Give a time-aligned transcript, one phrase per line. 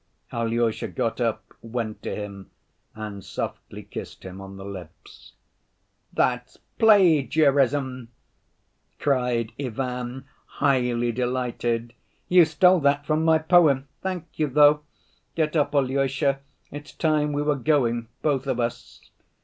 [0.31, 2.49] Alyosha got up, went to him
[2.95, 5.33] and softly kissed him on the lips.
[6.11, 8.07] "That's plagiarism,"
[8.97, 10.25] cried Ivan,
[10.57, 11.93] highly delighted.
[12.29, 13.87] "You stole that from my poem.
[14.01, 14.81] Thank you though.
[15.35, 16.39] Get up, Alyosha,
[16.71, 19.01] it's time we were going, both of us."